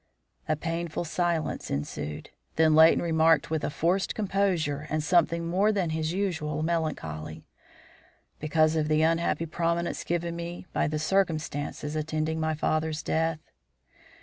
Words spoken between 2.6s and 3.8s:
Leighton remarked, with a